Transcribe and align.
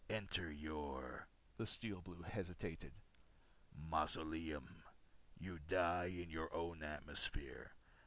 "Enter 0.09 0.51
your" 0.51 1.27
the 1.57 1.67
Steel 1.67 2.01
Blue 2.01 2.23
hesitated 2.23 2.91
"mausoleum. 3.71 4.83
You 5.37 5.59
die 5.59 6.05
in 6.05 6.31
your 6.31 6.51
own 6.55 6.81
atmosphere. 6.81 7.75